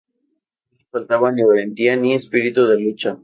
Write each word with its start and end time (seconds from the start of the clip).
No 0.71 0.77
le 0.79 0.85
faltaba 0.93 1.31
ni 1.31 1.43
valentía 1.43 1.95
ni 1.95 2.15
espíritu 2.15 2.65
de 2.65 2.79
lucha. 2.79 3.19